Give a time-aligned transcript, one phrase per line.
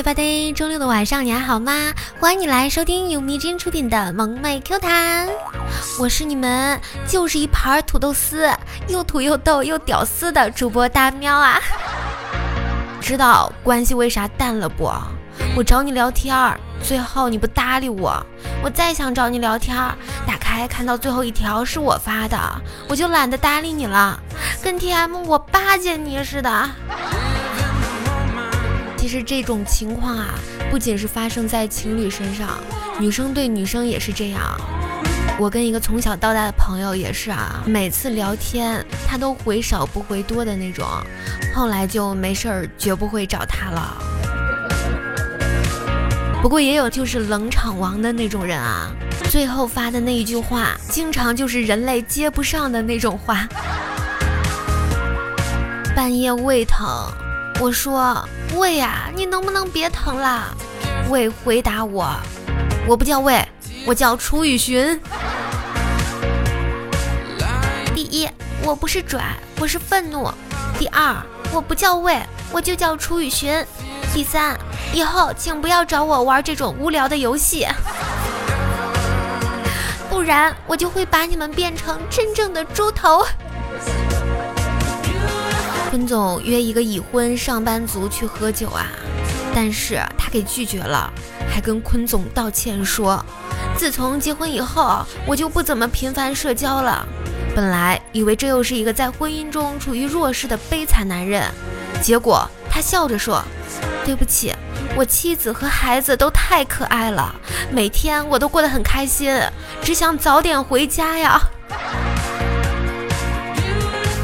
[0.00, 1.92] everybody，周六的晚上你还好吗？
[2.18, 5.28] 欢迎你来收听由迷之音出品的萌妹 Q 弹，
[5.98, 8.50] 我是你们就是一盘土豆丝，
[8.88, 11.60] 又土又逗又屌丝的主播大喵啊！
[12.98, 14.90] 知道关系为啥淡了不？
[15.54, 16.34] 我找你聊天，
[16.82, 18.24] 最后你不搭理我，
[18.62, 19.76] 我再想找你聊天，
[20.26, 22.38] 打开看到最后一条是我发的，
[22.88, 24.18] 我就懒得搭理你了，
[24.62, 26.70] 跟 TM 我巴结你似的。
[29.00, 30.34] 其实这种情况啊，
[30.70, 32.60] 不仅是发生在情侣身上，
[33.00, 34.42] 女生对女生也是这样。
[35.38, 40.86] 我跟一个从小到大的朋友也是啊，每次聊天他都回少不回多的那种，
[41.54, 43.96] 后来就没事儿绝不会找他了。
[46.42, 48.90] 不过也有就是冷场王的那种人啊，
[49.30, 53.48] 最后发的那一句话，经常就是人类接不上的那种话。
[55.96, 56.86] 半夜胃疼。
[57.60, 60.56] 我说魏呀，你能不能别疼了？
[61.10, 62.10] 魏回答我：
[62.88, 63.46] 我不叫魏，
[63.84, 64.98] 我叫楚雨荨。
[67.94, 68.26] 第一，
[68.62, 69.22] 我不是拽，
[69.60, 70.32] 我是愤怒。
[70.78, 71.14] 第二，
[71.52, 72.18] 我不叫魏，
[72.50, 73.62] 我就叫楚雨荨。
[74.14, 74.58] 第三，
[74.94, 77.66] 以后请不要找我玩这种无聊的游戏，
[80.08, 83.26] 不然我就会把你们变成真正的猪头。
[85.90, 88.86] 坤总约一个已婚上班族去喝酒啊，
[89.52, 91.12] 但是他给拒绝了，
[91.52, 93.20] 还跟坤总道歉说，
[93.76, 97.04] 自从结婚以后，我就不怎么频繁社交了。
[97.56, 101.42] 本来以为这又是一个在婚姻中处于弱势的悲惨男人，
[102.00, 103.42] 结果他笑着说，
[104.04, 104.54] 对不起，
[104.94, 107.34] 我妻子和孩子都太可爱了，
[107.72, 109.36] 每天我都过得很开心，
[109.82, 111.42] 只想早点回家呀。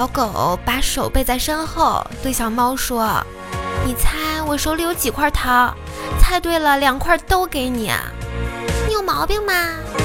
[0.00, 3.22] 小狗把手背在身后，对小猫说
[3.84, 5.76] ：“你猜我手里有几块糖？
[6.18, 7.92] 猜对了，两块都给你。
[8.88, 9.52] 你有毛病吗？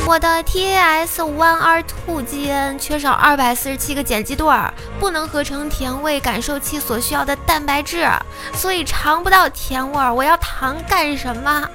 [0.06, 8.06] 我的 TAS 1 R two 基因缺少二百四十七个碱基对儿，不能合成甜味感受器所需要的蛋白质，
[8.53, 10.13] 所以尝不到甜味儿。
[10.13, 11.66] 我要糖干什么？”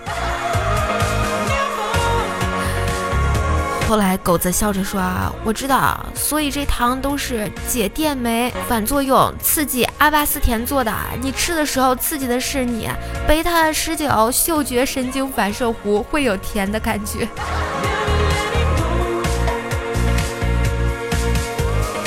[3.90, 10.94] 后来狗子笑着说：“啊，我知道，所以这糖都是解电酶反作用刺激阿巴斯甜做的。
[11.20, 12.88] 你吃的时候刺激的是你
[13.26, 17.28] 贝塔十九嗅觉神经反射弧，会有甜的感觉。”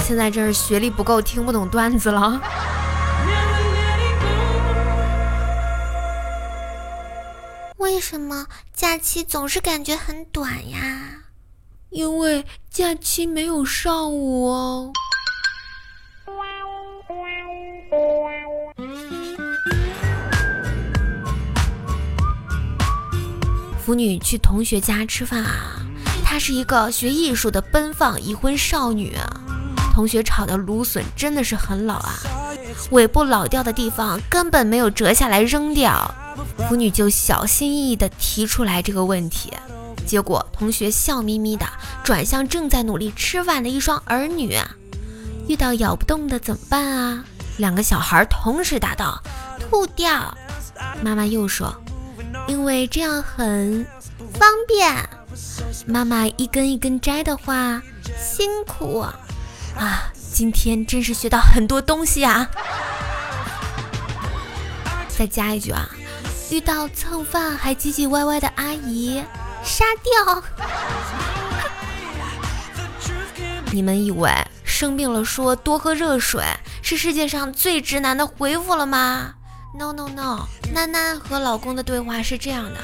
[0.08, 2.40] 现在真是学历不够，听不懂段子了。
[7.76, 11.03] 为什么假期总是感觉很短呀？
[11.94, 14.92] 因为假期没有上午哦。
[23.86, 25.86] 腐女去同学家吃饭啊，
[26.24, 29.16] 她是一个学艺术的奔放已婚少女。
[29.94, 32.14] 同学炒的芦笋真的是很老啊，
[32.90, 36.10] 尾部老掉的地方根本没有折下来扔掉。
[36.68, 39.54] 腐女就小心翼翼地提出来这个问题。
[40.06, 41.66] 结果，同学笑眯眯的
[42.04, 44.58] 转向正在努力吃饭的一双儿女，
[45.48, 47.24] 遇到咬不动的怎么办啊？
[47.58, 49.22] 两个小孩同时答道
[49.60, 50.36] ：“吐掉。”
[51.04, 51.74] 妈妈又说
[52.48, 53.86] ：“因为这样很
[54.34, 54.94] 方便。”
[55.86, 57.82] 妈妈一根一根摘的话，
[58.18, 60.12] 辛苦啊！
[60.32, 62.50] 今天真是学到很多东西啊！
[65.16, 65.88] 再加一句啊，
[66.50, 69.24] 遇到蹭饭还唧唧歪歪的阿姨。
[69.64, 70.44] 杀掉！
[73.72, 74.30] 你们以为
[74.64, 76.44] 生病了说多喝热水
[76.82, 79.34] 是世界上最直男的回复了吗
[79.76, 82.80] ？No No No，囡囡和老公的对话是这样的：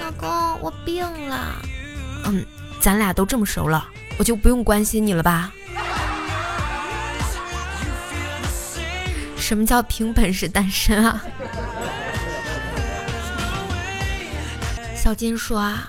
[0.00, 1.54] 老公，我病了。
[2.24, 2.44] 嗯，
[2.80, 3.86] 咱俩都这么熟了，
[4.18, 5.52] 我就不用关心你了吧？
[9.36, 11.22] 什么叫凭本事单身啊？
[15.08, 15.88] 小金说啊，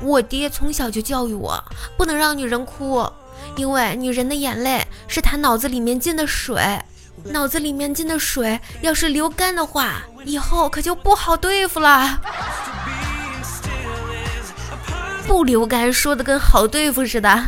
[0.00, 1.62] 我爹从小就教育我，
[1.94, 3.06] 不能让女人哭，
[3.54, 6.80] 因为女人的眼泪是她脑子里面进的水，
[7.24, 12.18] 脑子里面进的水要是流干的话，以后可就不好对付了。
[15.26, 17.44] 不流干，说的跟好对付似的。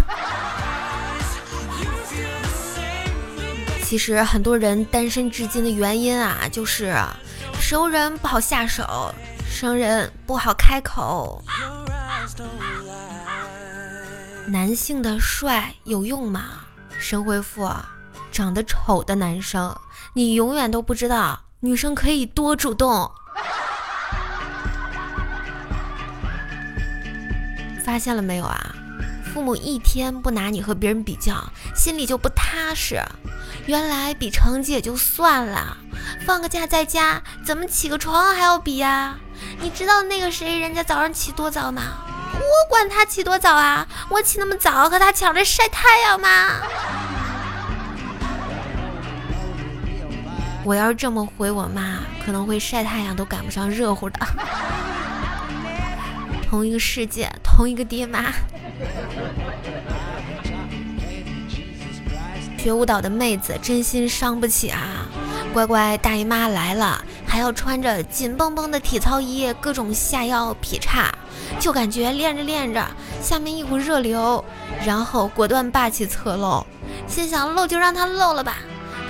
[3.82, 6.94] 其实很多人单身至今的原因啊，就是
[7.58, 9.14] 熟人不好下手。
[9.60, 11.42] 生人不好开口。
[14.46, 16.60] 男性的帅有用吗？
[17.00, 17.68] 神回复，
[18.30, 19.76] 长得丑的男生
[20.14, 21.40] 你永远都不知道。
[21.58, 23.10] 女生可以多主动。
[27.84, 28.72] 发现了没有啊？
[29.34, 31.34] 父母一天不拿你和别人比较，
[31.74, 33.02] 心里就不踏实。
[33.66, 35.76] 原来比成绩也就算了，
[36.24, 39.18] 放个假在家怎么起个床还要比呀？
[39.60, 41.82] 你知道那个谁人家早上起多早吗？
[42.34, 43.86] 我管他起多早啊！
[44.10, 46.28] 我起那么早和他抢着晒太阳吗？
[50.64, 54.20] 我要是这么回我妈，可能会晒太阳都赶不上热乎的。
[56.48, 58.32] 同一个世界，同一个爹妈。
[62.58, 65.07] 学舞蹈的妹子真心伤不起啊！
[65.58, 71.12] 乖乖，大姨妈来了，还要穿着紧绷绷的体操衣，各种下腰劈叉，
[71.58, 72.86] 就感觉练着练着，
[73.20, 74.44] 下面一股热流，
[74.86, 76.64] 然后果断霸气侧漏，
[77.08, 78.58] 心想漏就让他漏了吧。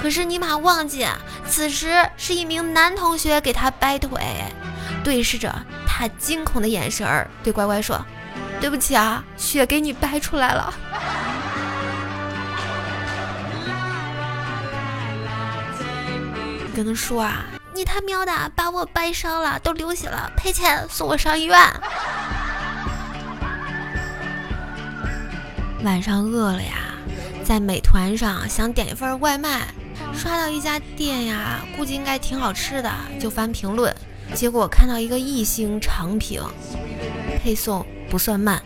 [0.01, 1.07] 可是尼玛忘记，
[1.47, 4.19] 此时是一名男同学给他掰腿，
[5.05, 5.55] 对视着
[5.87, 8.01] 他惊恐的眼神儿，对乖乖说
[8.59, 10.73] ：“对不起啊，血给你掰出来了。”
[16.79, 17.45] 跟他说啊，
[17.75, 21.59] 你他喵的把我掰伤了，都流血了，赔钱送我上医院。
[25.83, 26.95] 晚上饿了呀，
[27.45, 29.67] 在美团上想点一份外卖，
[30.15, 32.89] 刷到一家店呀，估计应该挺好吃的，
[33.19, 33.93] 就翻评论，
[34.33, 36.41] 结果看到一个一星长评，
[37.43, 38.63] 配送不算慢，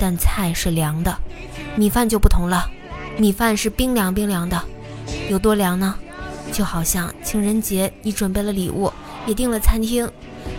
[0.00, 1.14] 但菜是凉的，
[1.76, 2.70] 米饭就不同了，
[3.18, 4.58] 米饭是冰凉冰凉的，
[5.28, 5.94] 有多凉呢？
[6.52, 8.92] 就好像情人节，你准备了礼物，
[9.26, 10.08] 也订了餐厅，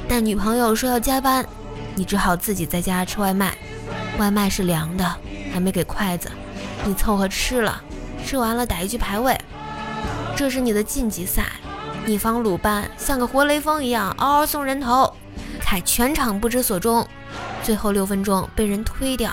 [0.09, 1.45] 但女朋友说要加班，
[1.93, 3.55] 你只好自己在家吃外卖。
[4.17, 5.15] 外卖是凉的，
[5.53, 6.31] 还没给筷子，
[6.83, 7.81] 你凑合吃了，
[8.25, 9.39] 吃完了打一局排位。
[10.35, 11.45] 这是你的晋级赛，
[12.05, 15.15] 你方鲁班像个活雷锋一样嗷嗷送人头，
[15.61, 17.07] 凯全场不知所终，
[17.61, 19.31] 最后六分钟被人推掉，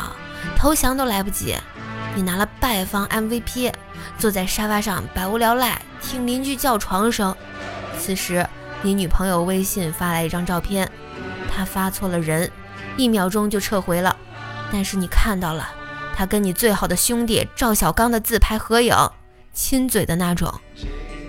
[0.57, 1.55] 投降都来不及，
[2.15, 3.73] 你拿了败方 MVP，
[4.19, 5.81] 坐在沙发上百无聊赖。
[6.03, 7.35] 听邻居叫床声，
[7.99, 8.47] 此时
[8.83, 10.91] 你女朋友微信发来一张照片，
[11.51, 12.51] 她发错了人，
[12.97, 14.17] 一秒钟就撤回了。
[14.73, 15.69] 但是你看到了，
[16.17, 18.95] 她跟你最好的兄弟赵小刚的自拍合影，
[19.53, 20.53] 亲嘴的那种。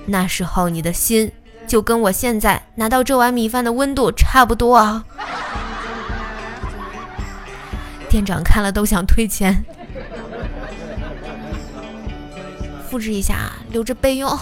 [0.08, 1.32] 那时候你的心
[1.68, 5.06] 就跟我现在拿到这碗米饭的温度差不多啊！
[8.10, 9.64] 店长看了都想退钱，
[12.90, 14.38] 复制一下啊，留着备用。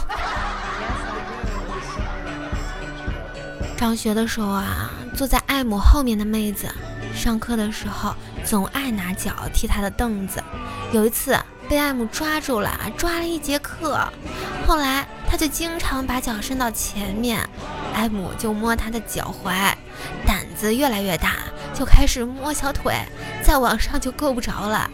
[3.78, 6.68] 上学的时候啊，坐在艾姆后面的妹子，
[7.16, 10.44] 上课的时候总爱拿脚踢他的凳子。
[10.92, 11.38] 有一次
[11.70, 14.06] 被艾姆抓住了，抓了一节课。
[14.68, 17.40] 后来他就经常把脚伸到前面，
[17.94, 19.74] 艾姆就摸他的脚踝。
[20.26, 21.36] 胆子越来越大，
[21.74, 22.94] 就开始摸小腿，
[23.42, 24.90] 再往上就够不着了。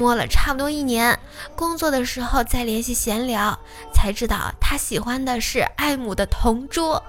[0.00, 1.20] 摸了差不多一年，
[1.54, 3.58] 工作的时候再联系闲聊，
[3.92, 7.04] 才知道他喜欢的是爱姆的同桌。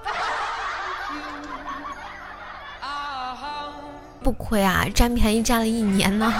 [4.22, 6.30] 不亏啊，占便宜占了一年呢。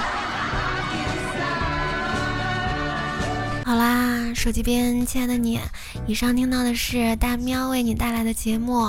[3.64, 5.58] 好啦，手机边亲爱的你，
[6.06, 8.88] 以上听到的是大喵为你带来的节目。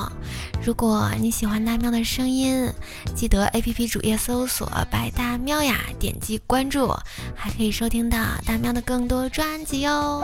[0.65, 2.71] 如果你喜欢大喵的声音，
[3.15, 6.91] 记得 APP 主页搜索“白大喵”呀，点击关注，
[7.35, 10.23] 还可以收听到大喵的更多专辑哟。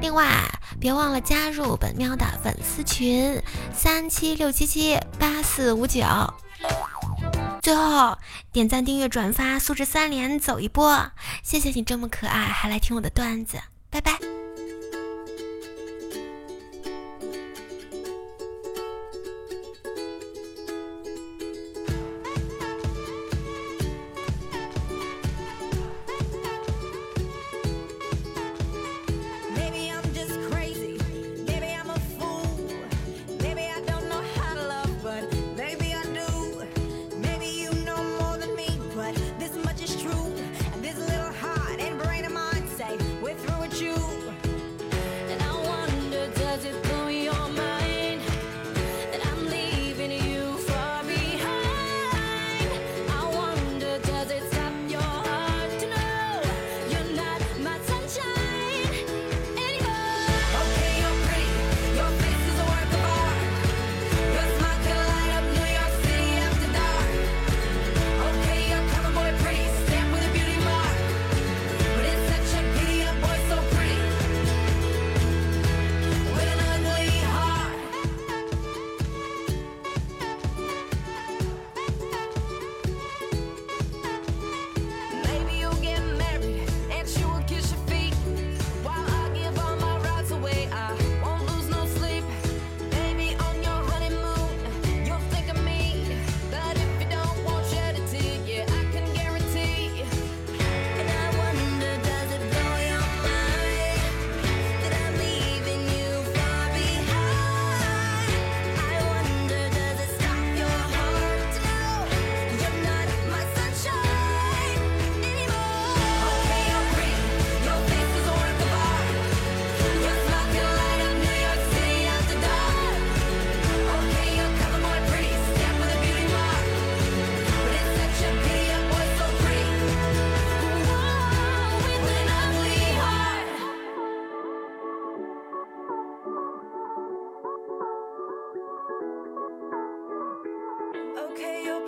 [0.00, 0.26] 另外，
[0.80, 3.38] 别忘了加入本喵的粉丝群：
[3.76, 6.02] 三七六七七八四五九。
[7.60, 8.16] 最后，
[8.50, 11.10] 点赞、订阅、转发，素质三连，走一波！
[11.42, 13.58] 谢谢你这么可爱，还来听我的段子，
[13.90, 14.23] 拜拜。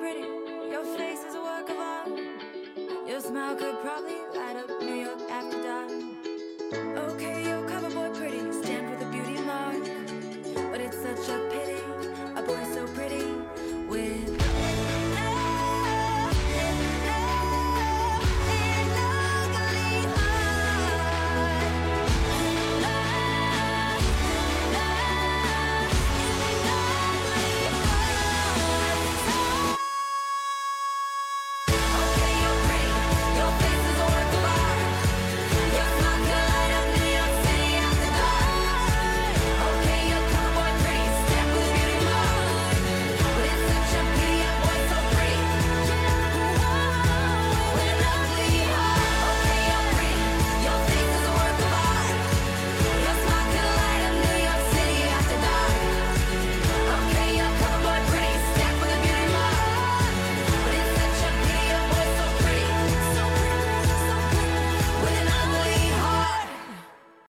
[0.06, 0.28] pretty.
[0.70, 2.08] Your face is a work of art.
[3.08, 5.90] Your smile could probably light up New York after dark.
[7.10, 7.25] Okay.